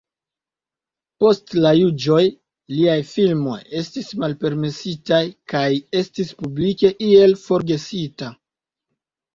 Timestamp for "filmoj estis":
3.11-4.11